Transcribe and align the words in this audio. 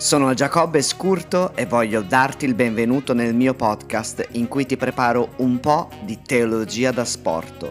Sono 0.00 0.32
Giacobbe 0.32 0.80
Scurto 0.80 1.54
e 1.54 1.66
voglio 1.66 2.00
darti 2.00 2.46
il 2.46 2.54
benvenuto 2.54 3.12
nel 3.12 3.34
mio 3.34 3.52
podcast 3.52 4.28
in 4.32 4.48
cui 4.48 4.64
ti 4.64 4.78
preparo 4.78 5.34
un 5.36 5.60
po' 5.60 5.90
di 6.04 6.22
teologia 6.22 6.90
da 6.90 7.04
sport. 7.04 7.70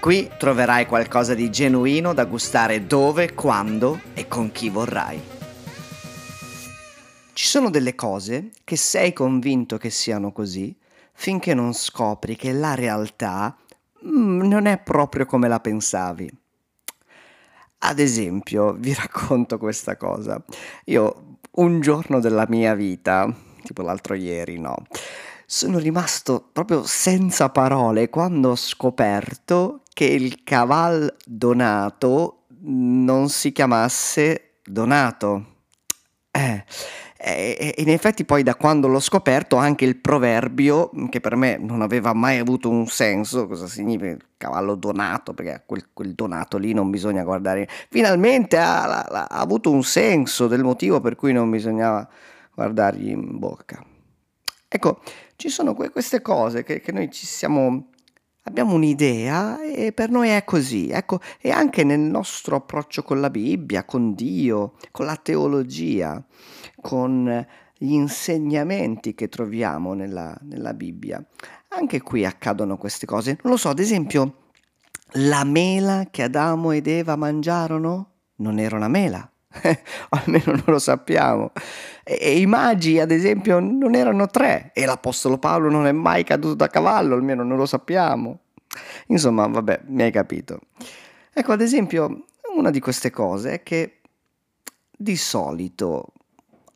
Qui 0.00 0.30
troverai 0.38 0.86
qualcosa 0.86 1.34
di 1.34 1.50
genuino 1.50 2.14
da 2.14 2.24
gustare 2.24 2.86
dove, 2.86 3.34
quando 3.34 4.00
e 4.14 4.26
con 4.26 4.50
chi 4.52 4.70
vorrai. 4.70 5.20
Ci 7.34 7.46
sono 7.46 7.68
delle 7.68 7.94
cose 7.94 8.52
che 8.64 8.76
sei 8.76 9.12
convinto 9.12 9.76
che 9.76 9.90
siano 9.90 10.32
così 10.32 10.74
finché 11.12 11.52
non 11.52 11.74
scopri 11.74 12.36
che 12.36 12.52
la 12.52 12.74
realtà 12.74 13.54
mm, 14.02 14.46
non 14.46 14.64
è 14.64 14.78
proprio 14.78 15.26
come 15.26 15.46
la 15.46 15.60
pensavi. 15.60 16.44
Ad 17.78 17.98
esempio, 17.98 18.72
vi 18.72 18.94
racconto 18.98 19.58
questa 19.58 19.96
cosa. 19.96 20.42
Io 20.86 21.38
un 21.52 21.80
giorno 21.80 22.20
della 22.20 22.46
mia 22.48 22.74
vita, 22.74 23.32
tipo 23.62 23.82
l'altro 23.82 24.14
ieri, 24.14 24.58
no, 24.58 24.76
sono 25.46 25.78
rimasto 25.78 26.48
proprio 26.52 26.82
senza 26.84 27.50
parole 27.50 28.10
quando 28.10 28.50
ho 28.50 28.56
scoperto 28.56 29.82
che 29.92 30.04
il 30.04 30.42
caval 30.42 31.14
donato 31.24 32.46
non 32.62 33.28
si 33.28 33.52
chiamasse 33.52 34.46
Donato. 34.68 35.54
Eh, 36.32 36.64
e 37.18 37.74
in 37.78 37.88
effetti 37.88 38.24
poi 38.24 38.42
da 38.42 38.54
quando 38.54 38.88
l'ho 38.88 39.00
scoperto 39.00 39.56
anche 39.56 39.84
il 39.84 39.96
proverbio, 39.96 40.90
che 41.08 41.20
per 41.20 41.34
me 41.34 41.56
non 41.56 41.80
aveva 41.80 42.12
mai 42.12 42.38
avuto 42.38 42.68
un 42.68 42.86
senso, 42.86 43.46
cosa 43.46 43.66
significa 43.66 44.16
cavallo 44.36 44.74
donato, 44.74 45.32
perché 45.32 45.62
quel, 45.64 45.88
quel 45.92 46.14
donato 46.14 46.58
lì 46.58 46.72
non 46.72 46.90
bisogna 46.90 47.24
guardare, 47.24 47.68
finalmente 47.88 48.58
ha, 48.58 49.02
ha, 49.04 49.26
ha, 49.30 49.40
avuto 49.40 49.70
un 49.70 49.82
senso 49.82 50.46
del 50.46 50.62
motivo 50.62 51.00
per 51.00 51.16
cui 51.16 51.32
non 51.32 51.50
bisognava 51.50 52.06
guardargli 52.54 53.08
in 53.08 53.38
bocca. 53.38 53.82
Ecco, 54.68 55.00
ci 55.36 55.48
sono 55.48 55.74
que- 55.74 55.90
queste 55.90 56.20
cose 56.20 56.62
che, 56.64 56.80
che 56.80 56.92
noi 56.92 57.10
ci 57.10 57.24
siamo 57.24 57.90
abbiamo 58.46 58.74
un'idea 58.74 59.60
e 59.62 59.92
per 59.92 60.10
noi 60.10 60.30
è 60.30 60.44
così. 60.44 60.88
Ecco, 60.88 61.20
e 61.40 61.50
anche 61.50 61.84
nel 61.84 62.00
nostro 62.00 62.56
approccio 62.56 63.02
con 63.02 63.20
la 63.20 63.30
Bibbia, 63.30 63.84
con 63.84 64.14
Dio, 64.14 64.74
con 64.90 65.06
la 65.06 65.16
teologia, 65.16 66.24
con 66.80 67.46
gli 67.76 67.92
insegnamenti 67.92 69.14
che 69.14 69.28
troviamo 69.28 69.94
nella, 69.94 70.36
nella 70.42 70.74
Bibbia. 70.74 71.22
Anche 71.68 72.00
qui 72.00 72.24
accadono 72.24 72.78
queste 72.78 73.04
cose. 73.06 73.38
Non 73.42 73.52
lo 73.52 73.58
so, 73.58 73.68
ad 73.68 73.80
esempio, 73.80 74.44
la 75.12 75.44
mela 75.44 76.06
che 76.10 76.22
Adamo 76.22 76.70
ed 76.70 76.86
Eva 76.86 77.16
mangiarono 77.16 78.10
non 78.36 78.58
era 78.58 78.76
una 78.76 78.88
mela. 78.88 79.28
almeno 80.10 80.52
non 80.52 80.64
lo 80.66 80.78
sappiamo. 80.78 81.52
E, 82.04 82.18
e, 82.20 82.38
i 82.38 82.46
magi, 82.46 82.98
ad 82.98 83.10
esempio, 83.10 83.58
non 83.60 83.94
erano 83.94 84.26
tre, 84.26 84.70
e 84.74 84.84
l'Apostolo 84.84 85.38
Paolo 85.38 85.70
non 85.70 85.86
è 85.86 85.92
mai 85.92 86.24
caduto 86.24 86.54
da 86.54 86.68
cavallo, 86.68 87.14
almeno 87.14 87.42
non 87.42 87.56
lo 87.56 87.66
sappiamo. 87.66 88.40
Insomma, 89.08 89.46
vabbè, 89.46 89.82
mi 89.86 90.02
hai 90.02 90.10
capito. 90.10 90.60
Ecco, 91.32 91.52
ad 91.52 91.60
esempio, 91.60 92.24
una 92.56 92.70
di 92.70 92.80
queste 92.80 93.10
cose 93.10 93.52
è 93.52 93.62
che 93.62 94.00
di 94.96 95.16
solito, 95.16 96.12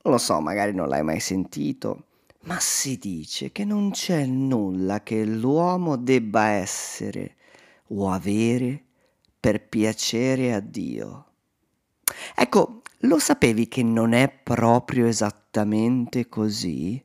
lo 0.02 0.18
so, 0.18 0.40
magari 0.40 0.74
non 0.74 0.88
l'hai 0.88 1.02
mai 1.02 1.20
sentito, 1.20 2.04
ma 2.42 2.58
si 2.60 2.98
dice 2.98 3.52
che 3.52 3.64
non 3.64 3.90
c'è 3.90 4.24
nulla 4.24 5.02
che 5.02 5.24
l'uomo 5.24 5.96
debba 5.96 6.48
essere 6.48 7.36
o 7.88 8.10
avere 8.10 8.82
per 9.38 9.66
piacere 9.66 10.52
a 10.52 10.60
Dio. 10.60 11.29
Ecco, 12.42 12.80
lo 13.00 13.18
sapevi 13.18 13.68
che 13.68 13.82
non 13.82 14.14
è 14.14 14.30
proprio 14.30 15.06
esattamente 15.06 16.26
così? 16.30 16.98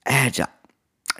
Eh 0.00 0.30
già, 0.30 0.48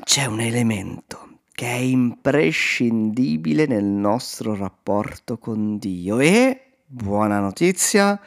c'è 0.04 0.26
un 0.26 0.40
elemento 0.40 1.40
che 1.50 1.66
è 1.66 1.78
imprescindibile 1.78 3.66
nel 3.66 3.82
nostro 3.82 4.54
rapporto 4.54 5.36
con 5.36 5.78
Dio 5.78 6.20
e, 6.20 6.76
buona 6.86 7.40
notizia, 7.40 8.20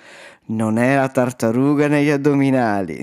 non 0.47 0.77
è 0.77 0.95
la 0.95 1.07
tartaruga 1.07 1.87
negli 1.87 2.09
addominali. 2.09 3.01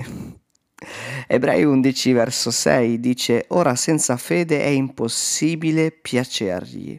Ebrei 1.25 1.63
11 1.63 2.11
verso 2.11 2.51
6 2.51 2.99
dice, 2.99 3.45
ora 3.47 3.73
senza 3.73 4.15
fede 4.15 4.61
è 4.61 4.67
impossibile 4.67 5.89
piacergli 5.89 6.95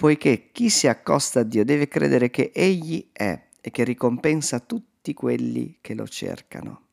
poiché 0.00 0.48
chi 0.50 0.70
si 0.70 0.86
accosta 0.86 1.40
a 1.40 1.42
Dio 1.42 1.62
deve 1.62 1.86
credere 1.86 2.30
che 2.30 2.52
Egli 2.54 3.08
è 3.12 3.38
e 3.60 3.70
che 3.70 3.84
ricompensa 3.84 4.58
tutti 4.58 5.12
quelli 5.12 5.76
che 5.82 5.92
lo 5.92 6.08
cercano. 6.08 6.84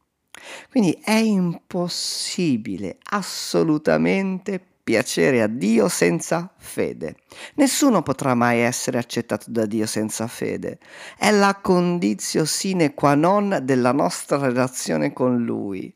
Quindi 0.69 0.99
è 1.01 1.13
impossibile 1.13 2.97
assolutamente 3.11 4.61
piacere 4.83 5.41
a 5.41 5.47
Dio 5.47 5.87
senza 5.87 6.53
fede. 6.57 7.15
Nessuno 7.53 8.03
potrà 8.03 8.35
mai 8.35 8.59
essere 8.59 8.97
accettato 8.97 9.51
da 9.51 9.65
Dio 9.65 9.85
senza 9.85 10.27
fede. 10.27 10.77
È 11.17 11.31
la 11.31 11.57
condizio 11.61 12.43
sine 12.43 12.93
qua 12.93 13.15
non 13.15 13.59
della 13.63 13.93
nostra 13.93 14.37
relazione 14.37 15.13
con 15.13 15.45
Lui. 15.45 15.93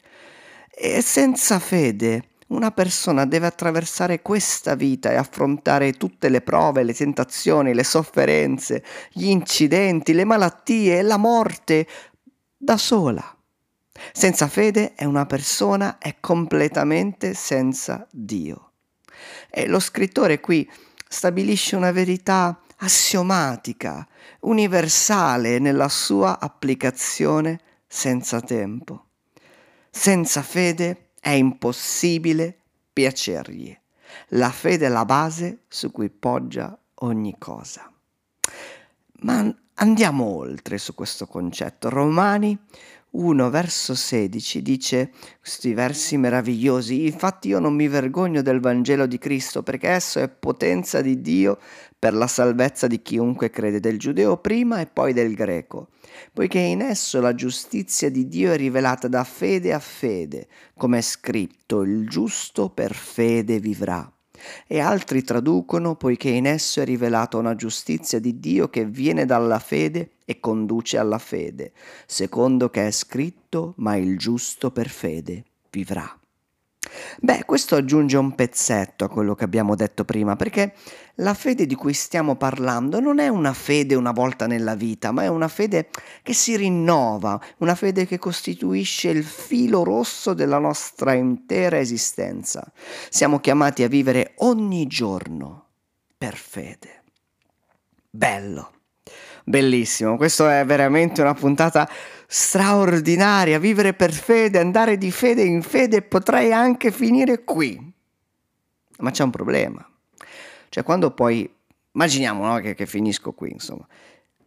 E 0.74 1.02
senza 1.02 1.60
fede 1.60 2.30
una 2.52 2.72
persona 2.72 3.26
deve 3.26 3.48
attraversare 3.48 4.22
questa 4.22 4.76
vita 4.76 5.12
e 5.12 5.16
affrontare 5.16 5.94
tutte 5.94 6.30
le 6.30 6.42
prove, 6.42 6.84
le 6.84 6.94
tentazioni, 6.94 7.74
le 7.74 7.84
sofferenze, 7.84 8.84
gli 9.12 9.28
incidenti, 9.28 10.14
le 10.14 10.26
malattie 10.26 11.00
e 11.00 11.02
la 11.02 11.18
morte 11.18 11.88
da 12.58 12.78
sola. 12.78 13.36
Senza 14.12 14.48
fede 14.48 14.94
è 14.96 15.06
una 15.06 15.26
persona 15.26 15.98
è 15.98 16.18
completamente 16.20 17.34
senza 17.34 18.06
Dio. 18.12 18.72
E 19.50 19.68
lo 19.68 19.80
scrittore 19.80 20.40
qui 20.40 20.70
stabilisce 21.08 21.76
una 21.76 21.92
verità 21.92 22.60
assiomatica, 22.78 24.06
universale 24.42 25.60
nella 25.60 25.90
sua 25.90 26.40
applicazione 26.40 27.60
senza 27.88 28.42
tempo. 28.42 29.06
Senza 29.90 30.42
fede 30.42 31.11
è 31.22 31.30
impossibile 31.30 32.58
piacergli. 32.92 33.78
La 34.30 34.50
fede 34.50 34.88
è 34.88 34.90
la 34.90 35.06
base 35.06 35.60
su 35.68 35.92
cui 35.92 36.10
poggia 36.10 36.78
ogni 36.96 37.36
cosa. 37.38 37.90
Ma 39.20 39.56
andiamo 39.76 40.26
oltre 40.26 40.80
su 40.80 40.96
questo 40.96 41.28
concetto. 41.28 41.90
Romani 41.90 42.58
1 43.12 43.50
verso 43.50 43.94
16 43.94 44.62
dice 44.62 45.12
questi 45.42 45.74
versi 45.74 46.16
meravigliosi, 46.16 47.08
infatti 47.08 47.50
io 47.50 47.60
non 47.60 47.76
mi 47.76 47.90
vergogno 47.90 48.42
del 48.42 48.62
Vangelo 48.62 49.06
di 49.06 49.18
Cristo 49.18 49.64
perché 49.64 49.90
esso 49.90 50.20
è 50.20 50.30
potenza 50.30 51.02
di 51.02 51.20
Dio 51.20 51.58
per 52.00 52.14
la 52.14 52.28
salvezza 52.28 52.88
di 52.88 53.02
chiunque 53.02 53.50
crede, 53.50 53.82
del 53.82 54.00
giudeo 54.00 54.38
prima 54.38 54.80
e 54.80 54.86
poi 54.86 55.12
del 55.12 55.36
greco, 55.36 55.90
poiché 56.32 56.60
in 56.60 56.82
esso 56.82 57.20
la 57.20 57.36
giustizia 57.36 58.10
di 58.10 58.30
Dio 58.30 58.54
è 58.54 58.56
rivelata 58.56 59.10
da 59.10 59.26
fede 59.26 59.74
a 59.74 59.80
fede, 59.80 60.48
come 60.78 61.00
è 61.00 61.02
scritto, 61.02 61.82
il 61.82 62.08
giusto 62.08 62.70
per 62.70 62.94
fede 62.94 63.60
vivrà. 63.60 64.10
E 64.68 64.80
altri 64.80 65.24
traducono, 65.24 65.96
poiché 65.96 66.30
in 66.30 66.48
esso 66.48 66.82
è 66.82 66.86
rivelata 66.86 67.38
una 67.38 67.56
giustizia 67.56 68.20
di 68.20 68.40
Dio 68.40 68.70
che 68.70 68.86
viene 68.86 69.26
dalla 69.26 69.60
fede 69.60 70.12
e 70.26 70.40
conduce 70.40 70.98
alla 70.98 71.20
fede, 71.20 71.74
secondo 72.06 72.70
che 72.70 72.88
è 72.88 72.92
scritto, 72.92 73.74
ma 73.78 73.96
il 73.96 74.18
giusto 74.18 74.72
per 74.72 74.90
fede 74.90 75.44
vivrà. 75.70 76.21
Beh, 77.20 77.46
questo 77.46 77.76
aggiunge 77.76 78.18
un 78.18 78.36
pezzetto 78.36 79.06
a 79.06 79.10
quello 79.10 79.36
che 79.36 79.44
abbiamo 79.44 79.76
detto 79.76 80.04
prima, 80.06 80.36
perché 80.36 80.74
la 81.16 81.34
fede 81.34 81.66
di 81.66 81.76
cui 81.76 81.94
stiamo 81.94 82.36
parlando 82.36 83.00
non 83.00 83.20
è 83.20 83.28
una 83.28 83.54
fede 83.54 83.96
una 83.96 84.12
volta 84.12 84.48
nella 84.48 84.76
vita, 84.76 85.12
ma 85.12 85.24
è 85.24 85.28
una 85.28 85.48
fede 85.48 85.90
che 86.24 86.34
si 86.34 86.56
rinnova, 86.56 87.40
una 87.58 87.76
fede 87.76 88.06
che 88.06 88.18
costituisce 88.18 89.10
il 89.10 89.24
filo 89.24 89.84
rosso 89.84 90.34
della 90.34 90.60
nostra 90.60 91.14
intera 91.14 91.80
esistenza. 91.80 92.72
Siamo 93.10 93.40
chiamati 93.40 93.84
a 93.84 93.88
vivere 93.88 94.34
ogni 94.38 94.88
giorno 94.88 95.68
per 96.18 96.36
fede. 96.36 97.04
Bello. 98.10 98.81
Bellissimo, 99.44 100.18
questa 100.18 100.60
è 100.60 100.66
veramente 100.66 101.22
una 101.22 101.34
puntata 101.34 101.90
straordinaria, 102.28 103.60
vivere 103.60 103.94
per 103.94 104.12
fede, 104.12 104.60
andare 104.60 104.98
di 104.98 105.12
fede 105.12 105.44
in 105.44 105.62
fede, 105.62 106.02
potrei 106.04 106.54
anche 106.54 106.92
finire 106.92 107.44
qui. 107.44 107.94
Ma 109.00 109.12
c'è 109.12 109.24
un 109.24 109.32
problema. 109.32 109.86
Cioè 110.70 110.84
quando 110.84 111.12
poi, 111.12 111.50
immaginiamo 111.92 112.46
no, 112.46 112.60
che, 112.60 112.76
che 112.76 112.86
finisco 112.86 113.34
qui, 113.34 113.52
insomma, 113.52 113.86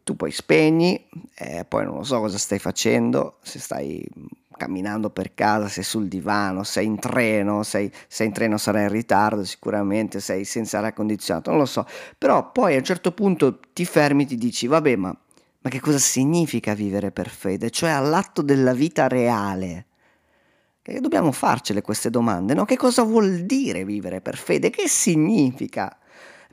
tu 0.05 0.17
poi 0.17 0.31
spegni, 0.31 1.09
e 1.35 1.65
poi 1.65 1.85
non 1.85 1.97
lo 1.97 2.05
so 2.05 2.21
cosa 2.21 2.39
stai 2.39 2.59
facendo, 2.59 3.39
se 3.43 3.59
stai 3.59 4.07
camminando 4.57 5.11
per 5.11 5.35
casa, 5.35 5.69
sei 5.69 5.85
sul 5.85 6.09
divano, 6.09 6.63
sei 6.65 6.87
in 6.87 6.99
treno, 6.99 7.63
sei, 7.63 7.91
sei 8.09 8.29
in 8.29 8.33
treno 8.33 8.57
sarai 8.59 8.85
in 8.85 8.89
ritardo 8.91 9.45
sicuramente, 9.45 10.21
sei 10.21 10.45
senza 10.45 10.79
aria 10.79 10.93
condizionata, 10.93 11.51
non 11.51 11.59
lo 11.61 11.67
so, 11.67 11.87
però 12.19 12.51
poi 12.53 12.75
a 12.75 12.79
un 12.79 12.85
certo 12.85 13.13
punto 13.13 13.61
ti 13.73 13.85
fermi 13.85 14.25
e 14.25 14.27
ti 14.27 14.37
dici 14.37 14.67
vabbè 14.67 14.97
ma, 14.97 15.17
Ma 15.63 15.71
che 15.71 15.81
cosa 15.81 15.99
significa 15.99 16.75
vivere 16.75 17.11
per 17.11 17.29
fede? 17.31 17.71
Cioè 17.71 17.91
all'atto 17.91 18.43
della 18.43 18.75
vita 18.75 19.09
reale. 19.09 19.87
E 20.83 21.01
dobbiamo 21.01 21.33
farcele 21.33 21.81
queste 21.81 22.11
domande, 22.11 22.53
no? 22.53 22.65
Che 22.67 22.77
cosa 22.77 23.03
vuol 23.03 23.45
dire 23.45 23.85
vivere 23.85 24.21
per 24.21 24.37
fede? 24.37 24.69
Che 24.69 24.87
significa? 24.89 25.97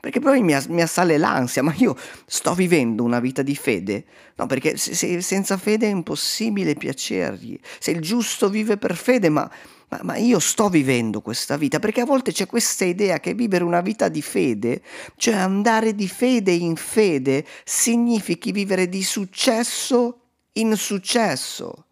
Perché 0.02 0.18
poi 0.18 0.42
mi, 0.42 0.52
mi 0.70 0.82
assale 0.82 1.16
l'ansia, 1.16 1.62
ma 1.62 1.72
io 1.76 1.96
sto 2.26 2.54
vivendo 2.54 3.04
una 3.04 3.20
vita 3.20 3.42
di 3.42 3.54
fede? 3.54 4.04
No, 4.34 4.46
perché 4.46 4.76
se, 4.76 4.96
se, 4.96 5.20
senza 5.20 5.56
fede 5.56 5.86
è 5.86 5.90
impossibile 5.90 6.74
piacergli. 6.74 7.56
Se 7.78 7.92
il 7.92 8.00
giusto 8.00 8.48
vive 8.48 8.78
per 8.78 8.96
fede, 8.96 9.28
ma 9.28 9.48
ma, 9.90 10.00
ma, 10.02 10.16
io 10.16 10.40
sto 10.40 10.68
vivendo 10.68 11.20
questa 11.20 11.56
vita, 11.56 11.78
perché 11.78 12.00
a 12.00 12.04
volte 12.04 12.32
c'è 12.32 12.46
questa 12.46 12.84
idea 12.84 13.20
che 13.20 13.34
vivere 13.34 13.62
una 13.62 13.80
vita 13.80 14.08
di 14.08 14.22
fede, 14.22 14.82
cioè 15.14 15.34
andare 15.34 15.94
di 15.94 16.08
fede 16.08 16.50
in 16.50 16.74
fede, 16.74 17.46
significhi 17.62 18.50
vivere 18.50 18.88
di 18.88 19.04
successo 19.04 20.22
in 20.54 20.74
successo. 20.76 21.84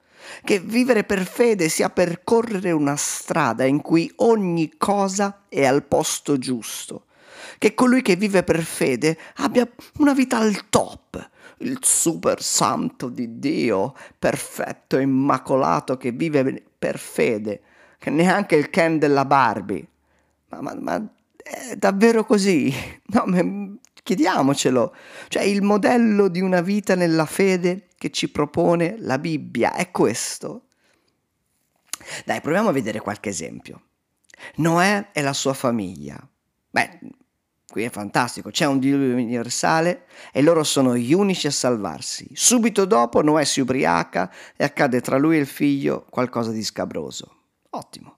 Che 0.43 0.59
vivere 0.59 1.05
per 1.05 1.25
fede 1.25 1.69
sia 1.69 1.91
percorrere 1.91 2.73
una 2.73 2.97
strada 2.97 3.65
in 3.65 3.81
cui 3.81 4.11
ogni 4.17 4.73
cosa 4.77 5.45
è 5.49 5.65
al 5.65 5.85
posto 5.85 6.39
giusto. 6.39 7.05
Che 7.59 7.75
colui 7.75 8.03
che 8.03 8.17
vive 8.17 8.43
per 8.43 8.63
fede 8.63 9.19
abbia 9.37 9.69
una 9.99 10.15
vita 10.15 10.39
al 10.39 10.69
top, 10.69 11.31
il 11.59 11.79
super 11.83 12.43
santo 12.43 13.09
di 13.09 13.39
Dio, 13.39 13.95
perfetto 14.19 14.99
immacolato 14.99 15.97
che 15.97 16.13
vive 16.13 16.63
per 16.79 16.99
fede 16.99 17.63
neanche 18.09 18.57
il 18.57 18.71
Ken 18.71 18.99
della 18.99 19.25
Barbie. 19.25 19.87
Ma, 20.49 20.63
ma, 20.63 20.75
ma 20.75 21.09
è 21.37 21.77
davvero 21.77 22.25
così? 22.25 22.73
No, 23.11 23.79
chiediamocelo. 24.03 24.95
Cioè 25.29 25.43
il 25.43 25.63
modello 25.63 26.29
di 26.29 26.41
una 26.41 26.61
vita 26.61 26.95
nella 26.95 27.27
fede 27.27 27.89
che 27.97 28.11
ci 28.11 28.31
propone 28.31 28.97
la 28.99 29.19
Bibbia 29.19 29.75
è 29.75 29.91
questo. 29.91 30.67
Dai, 32.25 32.41
proviamo 32.41 32.69
a 32.69 32.73
vedere 32.73 33.01
qualche 33.01 33.29
esempio. 33.29 33.83
Noè 34.57 35.09
e 35.13 35.21
la 35.21 35.33
sua 35.33 35.53
famiglia. 35.53 36.17
Beh, 36.71 37.01
qui 37.71 37.85
è 37.85 37.91
fantastico, 37.91 38.51
c'è 38.51 38.67
un 38.67 38.79
diluvio 38.79 39.15
universale 39.15 40.07
e 40.33 40.43
loro 40.43 40.65
sono 40.65 40.97
gli 40.97 41.15
unici 41.15 41.47
a 41.47 41.53
salvarsi. 41.53 42.29
Subito 42.35 42.85
dopo 42.85 43.23
Noè 43.23 43.45
si 43.45 43.61
ubriaca 43.61 44.31
e 44.57 44.65
accade 44.65 45.01
tra 45.01 45.17
lui 45.17 45.37
e 45.37 45.41
il 45.41 45.47
figlio 45.47 46.05
qualcosa 46.11 46.51
di 46.51 46.65
scabroso. 46.65 47.37
Ottimo. 47.71 48.17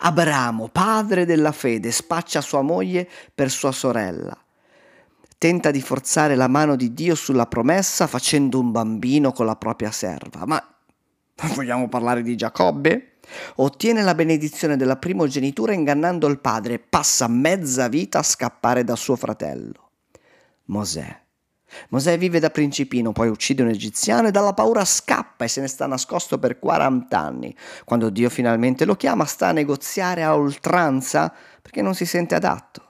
Abramo, 0.00 0.68
padre 0.68 1.24
della 1.24 1.52
fede, 1.52 1.90
spaccia 1.90 2.42
sua 2.42 2.60
moglie 2.60 3.08
per 3.34 3.50
sua 3.50 3.72
sorella. 3.72 4.36
Tenta 5.38 5.70
di 5.70 5.80
forzare 5.80 6.34
la 6.34 6.48
mano 6.48 6.76
di 6.76 6.92
Dio 6.92 7.14
sulla 7.14 7.46
promessa 7.46 8.06
facendo 8.06 8.60
un 8.60 8.70
bambino 8.70 9.32
con 9.32 9.46
la 9.46 9.56
propria 9.56 9.90
serva. 9.90 10.44
Ma 10.44 10.62
vogliamo 11.54 11.88
parlare 11.88 12.20
di 12.22 12.36
Giacobbe? 12.36 13.09
Ottiene 13.56 14.02
la 14.02 14.14
benedizione 14.14 14.76
della 14.76 14.96
primogenitura 14.96 15.72
ingannando 15.72 16.26
il 16.26 16.38
padre 16.38 16.74
e 16.74 16.78
passa 16.78 17.28
mezza 17.28 17.88
vita 17.88 18.18
a 18.20 18.24
scappare 18.24 18.84
da 18.84 18.96
suo 18.96 19.16
fratello. 19.16 19.90
Mosè 20.66 21.20
Mosè 21.90 22.18
vive 22.18 22.40
da 22.40 22.50
principino, 22.50 23.12
poi 23.12 23.28
uccide 23.28 23.62
un 23.62 23.68
egiziano 23.68 24.28
e 24.28 24.30
dalla 24.30 24.52
paura 24.52 24.84
scappa 24.84 25.44
e 25.44 25.48
se 25.48 25.60
ne 25.60 25.68
sta 25.68 25.86
nascosto 25.86 26.38
per 26.38 26.58
40 26.58 27.18
anni. 27.18 27.54
Quando 27.84 28.10
Dio 28.10 28.28
finalmente 28.28 28.84
lo 28.84 28.96
chiama, 28.96 29.24
sta 29.24 29.48
a 29.48 29.52
negoziare 29.52 30.22
a 30.22 30.36
oltranza 30.36 31.32
perché 31.60 31.82
non 31.82 31.94
si 31.94 32.06
sente 32.06 32.34
adatto. 32.34 32.84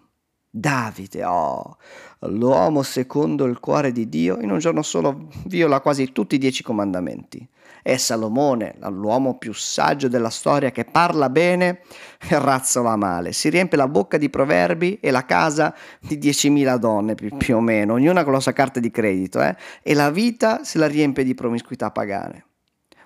Davide, 0.52 1.24
oh, 1.24 1.76
l'uomo 2.20 2.82
secondo 2.82 3.44
il 3.44 3.60
cuore 3.60 3.92
di 3.92 4.08
Dio, 4.08 4.40
in 4.40 4.50
un 4.50 4.58
giorno 4.58 4.82
solo 4.82 5.28
viola 5.44 5.80
quasi 5.80 6.10
tutti 6.12 6.34
i 6.34 6.38
dieci 6.38 6.62
comandamenti. 6.62 7.46
E 7.82 7.98
Salomone, 7.98 8.76
l'uomo 8.88 9.38
più 9.38 9.52
saggio 9.52 10.08
della 10.08 10.30
storia 10.30 10.70
che 10.70 10.84
parla 10.84 11.28
bene 11.30 11.80
e 12.28 12.38
razzola 12.38 12.96
male, 12.96 13.32
si 13.32 13.48
riempie 13.48 13.76
la 13.78 13.88
bocca 13.88 14.18
di 14.18 14.28
proverbi 14.30 14.98
e 15.00 15.10
la 15.10 15.24
casa 15.24 15.74
di 16.00 16.18
10.000 16.18 16.76
donne 16.76 17.14
più, 17.14 17.36
più, 17.36 17.56
o 17.56 17.60
meno, 17.60 17.94
ognuna 17.94 18.24
con 18.24 18.32
la 18.32 18.40
sua 18.40 18.52
carta 18.52 18.80
di 18.80 18.90
credito, 18.90 19.40
eh? 19.42 19.56
e 19.82 19.94
la 19.94 20.10
vita 20.10 20.64
se 20.64 20.78
la 20.78 20.86
riempie 20.86 21.24
di 21.24 21.34
promiscuità 21.34 21.90
pagane. 21.90 22.44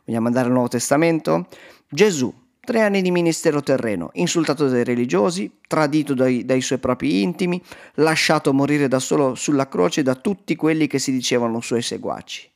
Vogliamo 0.05 0.27
andare 0.27 0.47
al 0.47 0.53
Nuovo 0.53 0.69
Testamento? 0.69 1.47
Gesù, 1.89 2.33
tre 2.61 2.81
anni 2.81 3.03
di 3.03 3.11
ministero 3.11 3.63
terreno, 3.63 4.11
insultato 4.15 4.69
dai 4.69 4.85
religiosi, 4.85 5.61
tradito 5.67 6.15
dai, 6.15 6.45
dai, 6.45 6.61
suoi 6.61 6.79
propri 6.79 7.23
intimi, 7.23 7.63
lasciato 7.95 8.53
morire 8.53 8.89
da 8.89 8.99
solo 8.99 9.35
sulla 9.35 9.69
croce 9.69 10.03
da 10.03 10.15
tutti 10.15 10.57
quelli 10.57 10.87
che 10.87 10.99
si 10.99 11.13
dicevano 11.13 11.61
suoi 11.61 11.83
seguaci. 11.83 12.51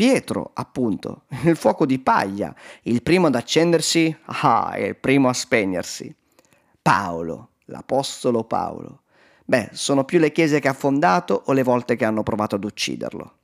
Pietro, 0.00 0.52
appunto, 0.54 1.24
il 1.44 1.56
fuoco 1.56 1.84
di 1.84 1.98
paglia, 1.98 2.54
il 2.84 3.02
primo 3.02 3.26
ad 3.26 3.34
accendersi, 3.34 4.16
ah, 4.24 4.72
e 4.74 4.86
il 4.86 4.96
primo 4.96 5.28
a 5.28 5.34
spegnersi. 5.34 6.16
Paolo, 6.80 7.50
l'apostolo 7.66 8.44
Paolo. 8.44 9.02
Beh, 9.44 9.68
sono 9.72 10.06
più 10.06 10.18
le 10.18 10.32
chiese 10.32 10.58
che 10.58 10.68
ha 10.68 10.72
fondato 10.72 11.42
o 11.44 11.52
le 11.52 11.62
volte 11.62 11.96
che 11.96 12.06
hanno 12.06 12.22
provato 12.22 12.54
ad 12.54 12.64
ucciderlo. 12.64 13.34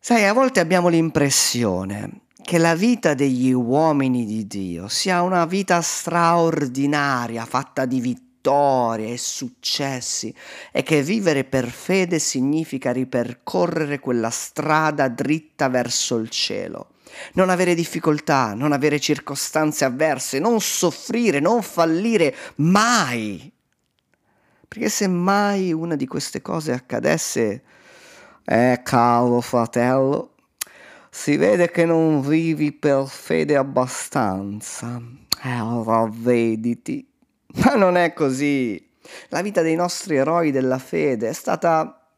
Sai, 0.00 0.24
a 0.24 0.32
volte 0.32 0.58
abbiamo 0.58 0.88
l'impressione 0.88 2.22
che 2.42 2.58
la 2.58 2.74
vita 2.74 3.14
degli 3.14 3.52
uomini 3.52 4.26
di 4.26 4.48
Dio 4.48 4.88
sia 4.88 5.22
una 5.22 5.46
vita 5.46 5.80
straordinaria, 5.80 7.44
fatta 7.44 7.84
di 7.84 8.00
vittoria 8.00 8.21
vittorie 8.42 9.12
e 9.12 9.18
successi 9.18 10.34
e 10.72 10.82
che 10.82 11.02
vivere 11.02 11.44
per 11.44 11.68
fede 11.68 12.18
significa 12.18 12.90
ripercorrere 12.90 14.00
quella 14.00 14.30
strada 14.30 15.08
dritta 15.08 15.68
verso 15.68 16.16
il 16.16 16.28
cielo. 16.28 16.88
Non 17.34 17.50
avere 17.50 17.74
difficoltà, 17.74 18.54
non 18.54 18.72
avere 18.72 18.98
circostanze 18.98 19.84
avverse, 19.84 20.40
non 20.40 20.60
soffrire, 20.60 21.38
non 21.38 21.62
fallire 21.62 22.34
mai. 22.56 23.52
Perché 24.66 24.88
se 24.88 25.06
mai 25.06 25.72
una 25.72 25.94
di 25.94 26.06
queste 26.06 26.40
cose 26.40 26.72
accadesse, 26.72 27.62
eh, 28.44 28.80
caro 28.82 29.40
fratello, 29.40 30.30
si 31.10 31.36
vede 31.36 31.70
che 31.70 31.84
non 31.84 32.22
vivi 32.22 32.72
per 32.72 33.06
fede 33.06 33.56
abbastanza. 33.56 35.00
Eh, 35.42 35.58
ravvediti. 35.84 37.11
Ma 37.54 37.74
non 37.74 37.96
è 37.96 38.12
così. 38.12 38.90
La 39.28 39.42
vita 39.42 39.62
dei 39.62 39.74
nostri 39.74 40.16
eroi 40.16 40.50
della 40.50 40.78
fede 40.78 41.28
è 41.28 41.32
stata 41.32 42.08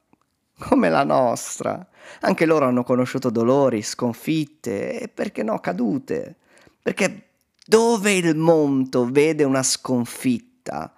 come 0.59 0.89
la 0.89 1.05
nostra. 1.05 1.87
Anche 2.21 2.47
loro 2.47 2.67
hanno 2.67 2.85
conosciuto 2.85 3.31
dolori, 3.31 3.83
sconfitte 3.83 5.01
e 5.01 5.09
perché 5.09 5.43
no, 5.43 5.59
cadute. 5.59 6.37
Perché 6.83 7.29
dove 7.67 8.13
il 8.13 8.37
monto 8.37 9.11
vede 9.11 9.45
una 9.45 9.63
sconfitta, 9.63 10.93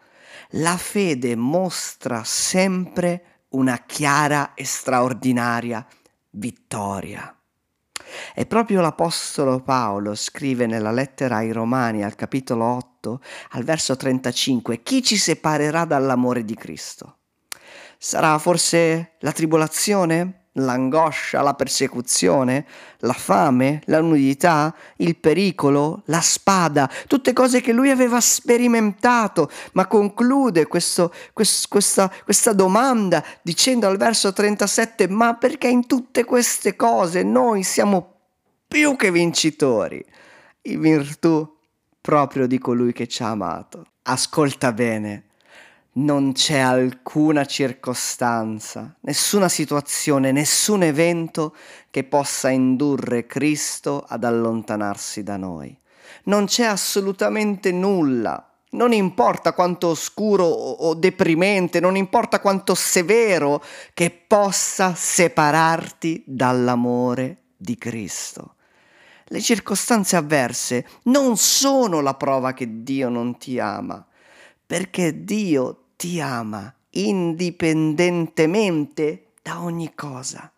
la 0.51 0.77
fede 0.77 1.37
mostra 1.37 2.23
sempre 2.25 3.45
una 3.51 3.83
chiara 3.87 4.55
e 4.55 4.65
straordinaria 4.65 5.87
vittoria. 6.31 7.36
E 8.39 8.45
proprio 8.45 8.83
l'Apostolo 8.83 9.61
Paolo 9.61 10.15
scrive 10.15 10.67
nella 10.67 10.93
lettera 10.93 11.37
ai 11.37 11.53
Romani 11.53 12.05
al 12.05 12.17
capitolo 12.17 12.67
8, 12.67 13.21
al 13.53 13.65
verso 13.65 13.97
35, 13.97 14.83
chi 14.83 15.03
ci 15.03 15.17
separerà 15.17 15.87
dall'amore 15.87 16.45
di 16.45 16.55
Cristo? 16.55 17.17
Sarà 17.97 18.37
forse 18.37 19.13
la 19.21 19.33
tribolazione? 19.33 20.43
l'angoscia, 20.59 21.43
la 21.43 21.53
persecuzione, 21.53 22.65
la 23.01 23.13
fame, 23.13 23.83
la 23.87 24.01
nudità, 24.01 24.75
il 24.97 25.17
pericolo, 25.17 26.01
la 26.07 26.23
spada, 26.23 26.91
tutte 27.07 27.35
cose 27.35 27.61
che 27.61 27.73
lui 27.73 27.91
aveva 27.91 28.19
sperimentato, 28.23 29.51
ma 29.73 29.87
conclude 29.87 30.67
questo, 30.67 31.13
quest, 31.35 31.69
questa, 31.69 32.11
questa 32.25 32.55
domanda 32.55 33.23
dicendo 33.43 33.87
al 33.87 33.99
verso 33.99 34.33
37, 34.33 35.09
ma 35.09 35.35
perché 35.35 35.69
in 35.69 35.87
tutte 35.87 36.25
queste 36.25 36.75
cose 36.75 37.23
noi 37.23 37.63
siamo 37.63 38.16
più 38.67 38.97
che 38.97 39.11
vincitori, 39.11 40.05
in 40.63 40.81
virtù 40.81 41.57
proprio 42.01 42.47
di 42.47 42.59
colui 42.59 42.93
che 42.93 43.07
ci 43.07 43.23
ha 43.23 43.31
amato. 43.31 43.87
Ascolta 44.03 44.73
bene 44.73 45.27
non 45.97 46.33
c'è 46.33 46.59
alcuna 46.59 47.45
circostanza, 47.47 48.95
nessuna 49.01 49.49
situazione, 49.49 50.31
nessun 50.31 50.83
evento 50.83 51.55
che 51.91 52.05
possa 52.05 52.51
indurre 52.51 53.27
Cristo 53.27 54.05
ad 54.07 54.25
allontanarsi 54.25 55.23
da 55.23 55.37
noi. 55.37 55.77
Non 56.25 56.47
c'è 56.47 56.65
assolutamente 56.65 57.73
nulla, 57.73 58.47
non 58.71 58.93
importa 58.93 59.55
quanto 59.55 59.89
oscuro 59.89 60.45
o 60.45 60.95
deprimente, 60.95 61.81
non 61.81 61.97
importa 61.97 62.41
quanto 62.41 62.75
severo, 62.75 63.63
che 63.95 64.11
possa 64.11 64.95
separarti 64.95 66.25
dall'amore 66.27 67.45
di 67.57 67.79
Cristo. 67.79 68.56
Le 69.29 69.41
circostanze 69.41 70.15
avverse 70.15 70.87
non 71.05 71.37
sono 71.37 72.01
la 72.01 72.15
prova 72.15 72.53
che 72.53 72.85
Dio 72.85 73.09
non 73.09 73.39
ti 73.39 73.59
ama, 73.59 74.07
perché 74.65 75.25
Dio 75.25 75.87
ti 75.97 76.21
ama 76.21 76.73
indipendentemente 76.91 79.33
da 79.43 79.61
ogni 79.61 79.93
cosa. 79.95 80.49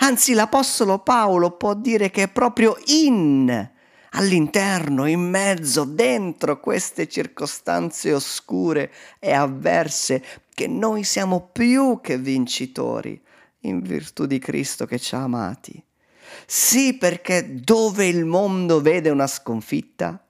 Anzi, 0.00 0.34
l'Apostolo 0.34 0.98
Paolo 0.98 1.52
può 1.52 1.72
dire 1.74 2.10
che 2.10 2.24
è 2.24 2.28
proprio 2.28 2.76
in, 2.86 3.70
all'interno, 4.10 5.06
in 5.06 5.20
mezzo, 5.20 5.84
dentro 5.84 6.60
queste 6.60 7.08
circostanze 7.08 8.12
oscure 8.12 8.92
e 9.18 9.32
avverse, 9.32 10.22
che 10.54 10.66
noi 10.66 11.04
siamo 11.04 11.48
più 11.52 12.00
che 12.02 12.18
vincitori 12.18 13.18
in 13.60 13.80
virtù 13.80 14.26
di 14.26 14.38
Cristo 14.38 14.84
che 14.86 14.98
ci 14.98 15.14
ha 15.14 15.22
amati. 15.22 15.82
Sì, 16.46 16.96
perché 16.96 17.62
dove 17.62 18.06
il 18.06 18.24
mondo 18.24 18.80
vede 18.80 19.10
una 19.10 19.26
sconfitta, 19.26 20.22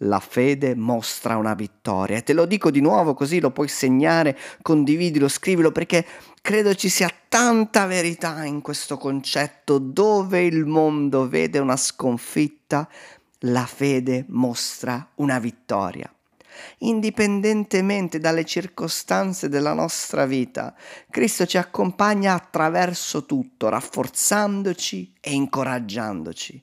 la 0.00 0.20
fede 0.20 0.74
mostra 0.74 1.36
una 1.36 1.54
vittoria. 1.54 2.18
E 2.18 2.22
te 2.22 2.32
lo 2.32 2.46
dico 2.46 2.70
di 2.70 2.80
nuovo 2.80 3.14
così 3.14 3.40
lo 3.40 3.50
puoi 3.50 3.68
segnare, 3.68 4.36
condividilo, 4.62 5.28
scrivilo, 5.28 5.72
perché 5.72 6.04
credo 6.40 6.74
ci 6.74 6.88
sia 6.88 7.10
tanta 7.28 7.86
verità 7.86 8.44
in 8.44 8.60
questo 8.60 8.96
concetto. 8.98 9.78
Dove 9.78 10.42
il 10.42 10.66
mondo 10.66 11.28
vede 11.28 11.58
una 11.58 11.76
sconfitta, 11.76 12.88
la 13.40 13.66
fede 13.66 14.24
mostra 14.28 15.06
una 15.16 15.38
vittoria 15.38 16.10
indipendentemente 16.78 18.18
dalle 18.18 18.44
circostanze 18.44 19.48
della 19.48 19.72
nostra 19.72 20.26
vita. 20.26 20.74
Cristo 21.10 21.46
ci 21.46 21.58
accompagna 21.58 22.34
attraverso 22.34 23.24
tutto, 23.24 23.68
rafforzandoci 23.68 25.14
e 25.20 25.32
incoraggiandoci. 25.32 26.62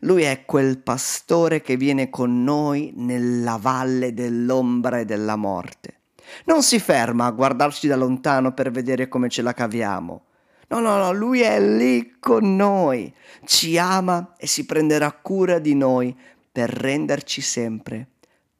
Lui 0.00 0.22
è 0.22 0.44
quel 0.46 0.78
pastore 0.78 1.60
che 1.60 1.76
viene 1.76 2.08
con 2.08 2.42
noi 2.42 2.92
nella 2.96 3.58
valle 3.60 4.14
dell'ombra 4.14 5.00
e 5.00 5.04
della 5.04 5.36
morte. 5.36 5.98
Non 6.44 6.62
si 6.62 6.78
ferma 6.78 7.26
a 7.26 7.30
guardarci 7.30 7.86
da 7.86 7.96
lontano 7.96 8.52
per 8.52 8.70
vedere 8.70 9.08
come 9.08 9.28
ce 9.28 9.42
la 9.42 9.52
caviamo. 9.52 10.24
No, 10.68 10.78
no, 10.78 10.96
no, 10.96 11.12
lui 11.12 11.40
è 11.40 11.60
lì 11.60 12.14
con 12.20 12.54
noi, 12.54 13.12
ci 13.44 13.76
ama 13.76 14.34
e 14.38 14.46
si 14.46 14.64
prenderà 14.64 15.10
cura 15.10 15.58
di 15.58 15.74
noi 15.74 16.16
per 16.52 16.70
renderci 16.70 17.40
sempre 17.40 18.06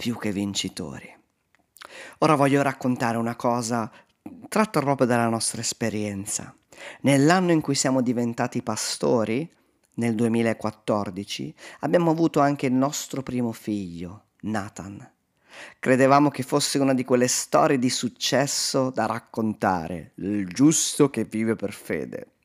più 0.01 0.17
che 0.17 0.33
vincitori. 0.33 1.15
Ora 2.21 2.35
voglio 2.35 2.63
raccontare 2.63 3.19
una 3.19 3.37
cosa 3.37 3.93
tratta 4.49 4.81
proprio 4.81 5.07
dalla 5.07 5.29
nostra 5.29 5.61
esperienza. 5.61 6.57
Nell'anno 7.03 7.53
in 7.53 7.61
cui 7.61 7.75
siamo 7.75 8.01
diventati 8.01 8.63
pastori, 8.63 9.47
nel 9.97 10.15
2014, 10.15 11.55
abbiamo 11.81 12.13
avuto 12.13 12.41
anche 12.41 12.65
il 12.65 12.73
nostro 12.73 13.23
primo 13.23 13.53
figlio, 13.53 14.29
Nathan. 14.41 15.07
Credevamo 15.79 16.31
che 16.31 16.45
fosse 16.45 16.79
una 16.79 16.95
di 16.95 17.05
quelle 17.05 17.29
storie 17.29 17.79
di 17.79 17.91
successo 17.91 18.89
da 18.89 19.05
raccontare, 19.05 20.13
il 20.15 20.49
giusto 20.49 21.11
che 21.11 21.25
vive 21.25 21.57
per 21.57 21.75
fede. 21.75 22.37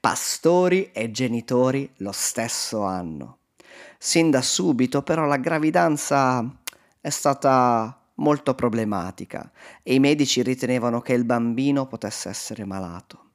Pastori 0.00 0.90
e 0.90 1.12
genitori 1.12 1.88
lo 1.98 2.10
stesso 2.10 2.82
anno. 2.82 3.38
Sin 3.98 4.30
da 4.30 4.42
subito 4.42 5.02
però 5.02 5.26
la 5.26 5.36
gravidanza 5.36 6.58
è 7.04 7.10
stata 7.10 8.00
molto 8.14 8.54
problematica 8.54 9.52
e 9.82 9.92
i 9.92 10.00
medici 10.00 10.40
ritenevano 10.40 11.02
che 11.02 11.12
il 11.12 11.26
bambino 11.26 11.86
potesse 11.86 12.30
essere 12.30 12.64
malato. 12.64 13.32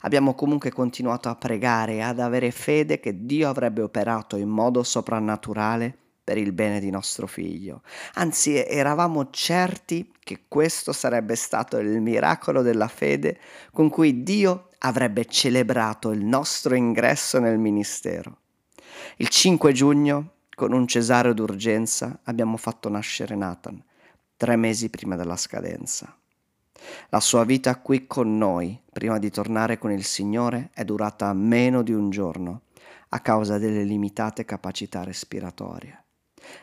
Abbiamo 0.00 0.34
comunque 0.34 0.72
continuato 0.72 1.28
a 1.28 1.36
pregare 1.36 1.92
e 1.92 2.00
ad 2.00 2.18
avere 2.18 2.50
fede 2.50 2.98
che 2.98 3.24
Dio 3.24 3.48
avrebbe 3.48 3.82
operato 3.82 4.34
in 4.34 4.48
modo 4.48 4.82
soprannaturale 4.82 5.96
per 6.24 6.38
il 6.38 6.50
bene 6.50 6.80
di 6.80 6.90
nostro 6.90 7.28
figlio. 7.28 7.82
Anzi, 8.14 8.56
eravamo 8.56 9.30
certi 9.30 10.10
che 10.18 10.46
questo 10.48 10.92
sarebbe 10.92 11.36
stato 11.36 11.78
il 11.78 12.00
miracolo 12.00 12.62
della 12.62 12.88
fede 12.88 13.38
con 13.70 13.90
cui 13.90 14.24
Dio 14.24 14.70
avrebbe 14.78 15.24
celebrato 15.26 16.10
il 16.10 16.24
nostro 16.24 16.74
ingresso 16.74 17.38
nel 17.38 17.58
ministero. 17.58 18.38
Il 19.18 19.28
5 19.28 19.72
giugno 19.72 20.30
con 20.54 20.72
un 20.72 20.86
cesareo 20.86 21.32
d'urgenza 21.32 22.20
abbiamo 22.24 22.56
fatto 22.56 22.88
nascere 22.88 23.34
Nathan, 23.34 23.82
tre 24.36 24.56
mesi 24.56 24.88
prima 24.88 25.16
della 25.16 25.36
scadenza. 25.36 26.16
La 27.08 27.20
sua 27.20 27.44
vita 27.44 27.76
qui 27.76 28.06
con 28.06 28.36
noi, 28.36 28.78
prima 28.92 29.18
di 29.18 29.30
tornare 29.30 29.78
con 29.78 29.90
il 29.90 30.04
Signore, 30.04 30.70
è 30.74 30.84
durata 30.84 31.32
meno 31.32 31.82
di 31.82 31.92
un 31.92 32.10
giorno 32.10 32.62
a 33.10 33.20
causa 33.20 33.58
delle 33.58 33.84
limitate 33.84 34.44
capacità 34.44 35.02
respiratorie. 35.02 36.02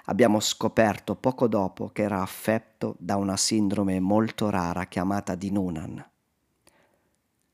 Abbiamo 0.05 0.39
scoperto 0.39 1.15
poco 1.15 1.47
dopo 1.47 1.89
che 1.89 2.03
era 2.03 2.21
affetto 2.21 2.95
da 2.99 3.15
una 3.15 3.37
sindrome 3.37 3.99
molto 3.99 4.49
rara 4.49 4.85
chiamata 4.85 5.33
di 5.35 5.51
Noonan. 5.51 6.05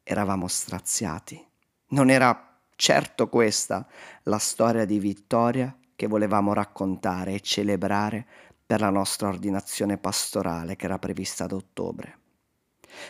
Eravamo 0.04 0.48
straziati. 0.48 1.46
Non 1.90 2.10
era 2.10 2.60
certo 2.76 3.30
questa 3.30 3.88
la 4.24 4.40
storia 4.40 4.86
di 4.86 5.00
vittoria 5.00 5.77
che 5.98 6.08
volevamo 6.08 6.54
raccontare 6.54 7.34
e 7.34 7.42
celebrare 7.42 8.26
per 8.66 8.80
la 8.80 8.92
nostra 8.92 9.28
ordinazione 9.28 9.98
pastorale 9.98 10.76
che 10.76 10.86
era 10.86 11.00
prevista 11.00 11.46
ad 11.46 11.54
ottobre. 11.54 12.20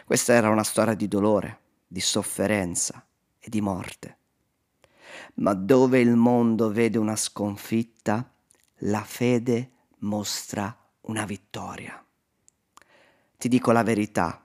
Questa 0.06 0.34
era 0.34 0.50
una 0.50 0.63
storia 0.63 0.94
di 0.94 1.08
dolore, 1.08 1.60
di 1.86 2.00
sofferenza 2.00 3.06
e 3.38 3.50
di 3.50 3.60
morte. 3.60 4.17
Ma 5.36 5.53
dove 5.53 6.00
il 6.00 6.15
mondo 6.15 6.72
vede 6.72 6.98
una 6.98 7.17
sconfitta, 7.17 8.32
la 8.82 9.03
fede 9.03 9.72
mostra 10.00 10.75
una 11.01 11.25
vittoria. 11.25 12.01
Ti 13.38 13.50
dico 13.50 13.72
la 13.74 13.84
verità, 13.84 14.41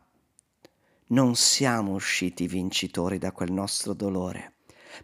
non 1.08 1.36
siamo 1.36 1.92
usciti 1.92 2.48
vincitori 2.48 3.18
da 3.18 3.30
quel 3.30 3.52
nostro 3.52 3.92
dolore, 3.92 4.54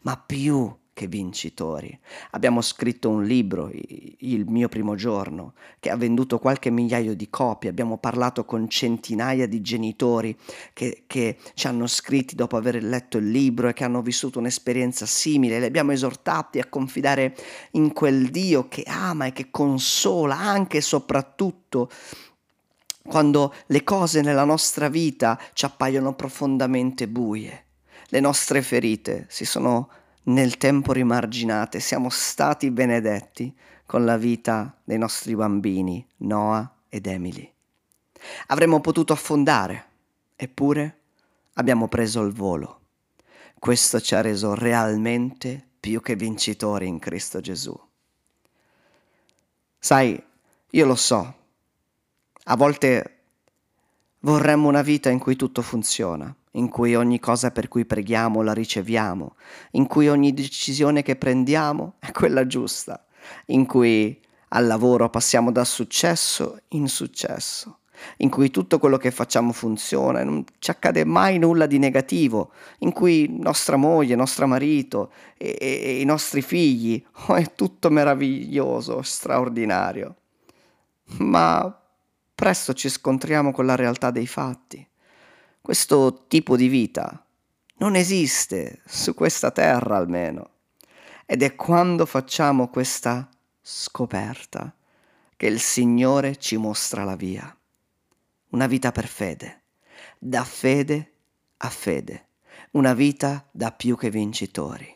ma 0.02 0.16
più 0.16 0.76
che 0.98 1.06
vincitori. 1.06 1.96
Abbiamo 2.32 2.60
scritto 2.60 3.08
un 3.08 3.22
libro, 3.22 3.70
Il 3.70 4.46
mio 4.48 4.68
primo 4.68 4.96
giorno, 4.96 5.52
che 5.78 5.90
ha 5.90 5.96
venduto 5.96 6.40
qualche 6.40 6.70
migliaio 6.70 7.14
di 7.14 7.30
copie. 7.30 7.70
Abbiamo 7.70 7.98
parlato 7.98 8.44
con 8.44 8.68
centinaia 8.68 9.46
di 9.46 9.60
genitori 9.60 10.36
che, 10.72 11.04
che 11.06 11.36
ci 11.54 11.68
hanno 11.68 11.86
scritti 11.86 12.34
dopo 12.34 12.56
aver 12.56 12.82
letto 12.82 13.18
il 13.18 13.30
libro 13.30 13.68
e 13.68 13.74
che 13.74 13.84
hanno 13.84 14.02
vissuto 14.02 14.40
un'esperienza 14.40 15.06
simile. 15.06 15.60
Li 15.60 15.66
abbiamo 15.66 15.92
esortati 15.92 16.58
a 16.58 16.66
confidare 16.66 17.36
in 17.72 17.92
quel 17.92 18.30
Dio 18.30 18.66
che 18.66 18.82
ama 18.84 19.26
e 19.26 19.32
che 19.32 19.52
consola 19.52 20.36
anche 20.36 20.78
e 20.78 20.80
soprattutto 20.80 21.88
quando 23.06 23.54
le 23.66 23.84
cose 23.84 24.20
nella 24.20 24.44
nostra 24.44 24.88
vita 24.88 25.38
ci 25.52 25.64
appaiono 25.64 26.14
profondamente 26.14 27.06
buie. 27.06 27.66
Le 28.08 28.18
nostre 28.18 28.62
ferite 28.62 29.26
si 29.28 29.44
sono 29.44 29.90
nel 30.25 30.56
tempo 30.56 30.92
rimarginate, 30.92 31.80
siamo 31.80 32.10
stati 32.10 32.70
benedetti 32.70 33.54
con 33.87 34.04
la 34.04 34.16
vita 34.16 34.78
dei 34.84 34.98
nostri 34.98 35.34
bambini, 35.34 36.06
Noah 36.18 36.70
ed 36.88 37.06
Emily. 37.06 37.50
Avremmo 38.48 38.80
potuto 38.80 39.12
affondare, 39.12 39.87
eppure 40.37 40.98
abbiamo 41.54 41.88
preso 41.88 42.22
il 42.22 42.32
volo. 42.32 42.80
Questo 43.58 44.00
ci 44.00 44.14
ha 44.14 44.20
reso 44.20 44.54
realmente 44.54 45.66
più 45.80 46.00
che 46.00 46.16
vincitori 46.16 46.87
in 46.87 46.98
Cristo 46.98 47.40
Gesù. 47.40 47.78
Sai, 49.78 50.22
io 50.70 50.87
lo 50.87 50.94
so, 50.94 51.34
a 52.44 52.56
volte 52.56 53.18
vorremmo 54.20 54.68
una 54.68 54.82
vita 54.82 55.08
in 55.08 55.18
cui 55.18 55.37
tutto 55.37 55.62
funziona, 55.62 56.34
in 56.58 56.68
cui 56.68 56.94
ogni 56.94 57.18
cosa 57.20 57.50
per 57.50 57.68
cui 57.68 57.86
preghiamo 57.86 58.42
la 58.42 58.52
riceviamo, 58.52 59.36
in 59.72 59.86
cui 59.86 60.08
ogni 60.08 60.34
decisione 60.34 61.02
che 61.02 61.16
prendiamo 61.16 61.94
è 62.00 62.12
quella 62.12 62.46
giusta, 62.46 63.04
in 63.46 63.64
cui 63.64 64.20
al 64.50 64.66
lavoro 64.66 65.08
passiamo 65.08 65.52
da 65.52 65.64
successo 65.64 66.60
in 66.68 66.88
successo, 66.88 67.80
in 68.18 68.30
cui 68.30 68.50
tutto 68.50 68.78
quello 68.78 68.96
che 68.96 69.10
facciamo 69.10 69.52
funziona 69.52 70.20
e 70.20 70.24
non 70.24 70.44
ci 70.58 70.70
accade 70.70 71.04
mai 71.04 71.38
nulla 71.38 71.66
di 71.66 71.78
negativo, 71.78 72.52
in 72.78 72.92
cui 72.92 73.28
nostra 73.38 73.76
moglie, 73.76 74.14
nostro 74.14 74.46
marito 74.46 75.12
e, 75.36 75.56
e, 75.60 75.80
e 75.82 76.00
i 76.00 76.04
nostri 76.04 76.42
figli, 76.42 77.02
oh, 77.26 77.34
è 77.36 77.54
tutto 77.54 77.90
meraviglioso, 77.90 79.02
straordinario. 79.02 80.16
Ma 81.18 81.80
presto 82.34 82.74
ci 82.74 82.88
scontriamo 82.88 83.52
con 83.52 83.64
la 83.64 83.74
realtà 83.74 84.10
dei 84.10 84.26
fatti 84.26 84.86
questo 85.60 86.26
tipo 86.28 86.56
di 86.56 86.68
vita 86.68 87.24
non 87.78 87.94
esiste 87.94 88.82
su 88.86 89.14
questa 89.14 89.50
terra 89.50 89.96
almeno. 89.96 90.50
Ed 91.26 91.42
è 91.42 91.54
quando 91.54 92.06
facciamo 92.06 92.68
questa 92.68 93.28
scoperta 93.60 94.74
che 95.36 95.46
il 95.46 95.60
Signore 95.60 96.36
ci 96.36 96.56
mostra 96.56 97.04
la 97.04 97.16
via. 97.16 97.54
Una 98.50 98.66
vita 98.66 98.90
per 98.92 99.06
fede, 99.06 99.62
da 100.18 100.42
fede 100.42 101.12
a 101.58 101.68
fede, 101.68 102.28
una 102.72 102.94
vita 102.94 103.46
da 103.52 103.70
più 103.70 103.96
che 103.96 104.10
vincitori. 104.10 104.92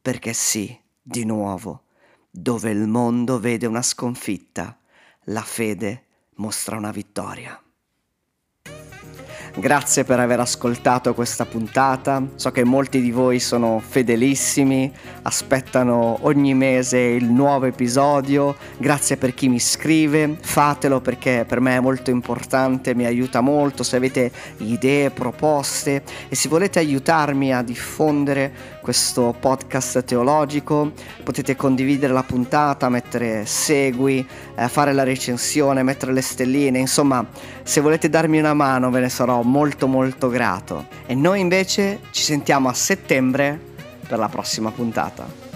Perché 0.00 0.32
sì, 0.32 0.76
di 1.00 1.24
nuovo, 1.24 1.84
dove 2.30 2.70
il 2.70 2.88
mondo 2.88 3.38
vede 3.38 3.66
una 3.66 3.82
sconfitta, 3.82 4.78
la 5.24 5.42
fede 5.42 6.06
mostra 6.36 6.76
una 6.76 6.90
vittoria. 6.90 7.62
Grazie 9.58 10.04
per 10.04 10.20
aver 10.20 10.38
ascoltato 10.38 11.14
questa 11.14 11.44
puntata. 11.44 12.22
So 12.36 12.52
che 12.52 12.62
molti 12.62 13.00
di 13.00 13.10
voi 13.10 13.40
sono 13.40 13.82
fedelissimi, 13.84 14.92
aspettano 15.22 16.18
ogni 16.20 16.54
mese 16.54 16.98
il 16.98 17.24
nuovo 17.24 17.66
episodio. 17.66 18.54
Grazie 18.76 19.16
per 19.16 19.34
chi 19.34 19.48
mi 19.48 19.58
scrive, 19.58 20.36
fatelo 20.40 21.00
perché 21.00 21.44
per 21.44 21.58
me 21.58 21.74
è 21.74 21.80
molto 21.80 22.10
importante, 22.10 22.94
mi 22.94 23.04
aiuta 23.04 23.40
molto. 23.40 23.82
Se 23.82 23.96
avete 23.96 24.30
idee, 24.58 25.10
proposte 25.10 26.04
e 26.28 26.36
se 26.36 26.48
volete 26.48 26.78
aiutarmi 26.78 27.52
a 27.52 27.62
diffondere 27.62 28.76
questo 28.80 29.34
podcast 29.38 30.04
teologico, 30.04 30.92
potete 31.24 31.56
condividere 31.56 32.12
la 32.12 32.22
puntata, 32.22 32.88
mettere 32.88 33.44
segui, 33.44 34.26
eh, 34.54 34.68
fare 34.68 34.92
la 34.92 35.02
recensione, 35.02 35.82
mettere 35.82 36.12
le 36.12 36.22
stelline, 36.22 36.78
insomma, 36.78 37.26
se 37.62 37.80
volete 37.80 38.08
darmi 38.08 38.38
una 38.38 38.54
mano 38.54 38.90
ve 38.90 39.00
ne 39.00 39.08
sarò 39.08 39.42
molto 39.48 39.88
molto 39.88 40.28
grato. 40.28 40.86
E 41.06 41.14
noi 41.14 41.40
invece 41.40 42.00
ci 42.12 42.22
sentiamo 42.22 42.68
a 42.68 42.74
settembre 42.74 43.58
per 44.06 44.18
la 44.18 44.28
prossima 44.28 44.70
puntata. 44.70 45.47